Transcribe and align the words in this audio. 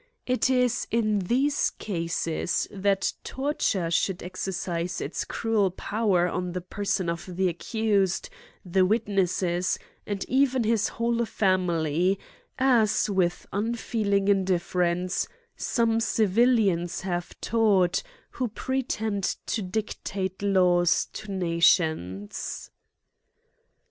It 0.25 0.49
is 0.49 0.87
in 0.89 1.19
these 1.19 1.69
cases 1.69 2.67
that 2.71 3.13
torture 3.23 3.91
should 3.91 4.23
exercise 4.23 4.99
its 4.99 5.23
cru 5.23 5.61
el 5.65 5.69
power 5.69 6.27
on 6.27 6.53
the 6.53 6.59
person 6.61 7.07
of 7.07 7.27
the 7.35 7.47
accused, 7.47 8.27
the 8.65 8.83
wit 8.83 9.07
nesses, 9.07 9.77
and 10.07 10.25
even, 10.27 10.63
his 10.63 10.87
whole 10.97 11.23
family, 11.25 12.17
as, 12.57 13.11
with 13.11 13.45
un 13.53 13.75
feeling 13.75 14.27
indifference, 14.27 15.27
some 15.55 15.99
civilians 15.99 17.01
have 17.01 17.39
taught^ 17.39 18.01
who 18.31 18.47
pretend 18.47 19.35
to 19.45 19.61
dictate 19.61 20.41
laws 20.41 21.05
to 21.13 21.31
nations. 21.31 22.71